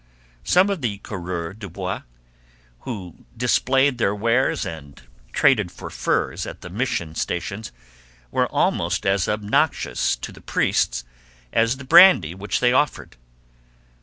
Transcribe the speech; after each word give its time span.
Some 0.43 0.71
of 0.71 0.81
the 0.81 0.97
coureurs 1.03 1.57
de 1.59 1.69
bois, 1.69 2.01
who 2.79 3.17
displayed 3.37 3.99
their 3.99 4.15
wares 4.15 4.65
and 4.65 4.99
traded 5.31 5.71
for 5.71 5.91
furs 5.91 6.47
at 6.47 6.61
the 6.61 6.71
mission 6.71 7.13
stations, 7.13 7.71
were 8.31 8.47
almost 8.47 9.05
as 9.05 9.29
obnoxious 9.29 10.15
to 10.15 10.31
the 10.31 10.41
priests 10.41 11.03
as 11.53 11.77
the 11.77 11.85
brandy 11.85 12.33
which 12.33 12.61
they 12.61 12.73
offered. 12.73 13.15